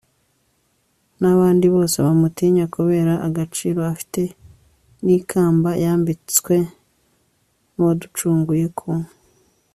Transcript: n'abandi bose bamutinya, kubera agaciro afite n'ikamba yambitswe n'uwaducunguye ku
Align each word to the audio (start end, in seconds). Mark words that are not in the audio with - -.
n'abandi 1.19 1.65
bose 1.75 1.97
bamutinya, 2.05 2.65
kubera 2.75 3.13
agaciro 3.27 3.79
afite 3.91 4.21
n'ikamba 5.05 5.69
yambitswe 5.83 6.55
n'uwaducunguye 7.73 8.67
ku 8.79 8.89